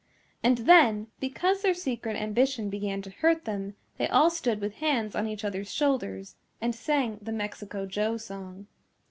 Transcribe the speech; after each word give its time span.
And 0.43 0.57
then 0.57 1.09
because 1.19 1.61
their 1.61 1.75
secret 1.75 2.15
ambition 2.15 2.71
began 2.71 3.03
to 3.03 3.11
hurt 3.11 3.45
them 3.45 3.75
they 3.99 4.07
all 4.07 4.31
stood 4.31 4.59
with 4.59 4.73
hands 4.77 5.15
on 5.15 5.27
each 5.27 5.45
other's 5.45 5.71
shoulders 5.71 6.37
and 6.59 6.73
sang 6.73 7.19
the 7.21 7.31
Mexico 7.31 7.85
Joe 7.85 8.17
song. 8.17 8.65